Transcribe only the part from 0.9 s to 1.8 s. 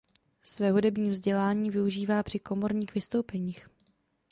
vzdělání